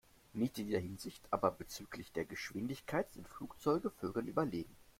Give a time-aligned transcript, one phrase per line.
[0.33, 4.75] Nicht in jeder Hinsicht, aber bezüglich der Geschwindigkeit sind Flugzeuge Vögeln überlegen.